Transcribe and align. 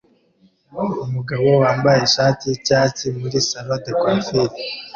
Umugabo 1.05 1.47
wambaye 1.61 1.99
ishati 2.07 2.43
yicyatsi 2.51 3.03
muri 3.19 3.37
salon 3.49 3.79
de 3.83 3.91
coiffure 3.99 4.55